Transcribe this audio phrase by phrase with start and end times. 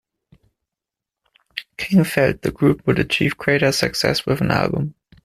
[1.77, 4.95] King felt the group would achieve greater success with an album.